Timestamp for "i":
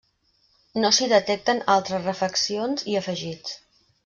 2.95-2.99